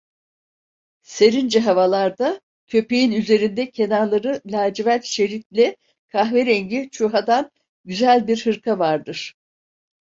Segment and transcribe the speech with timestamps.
[1.01, 5.77] Serince havalarda köpeğin üzerinde kenarları lacivert şeritli
[6.07, 7.51] kahverengi çuhadan
[7.85, 9.33] güzel bir hırka vardır.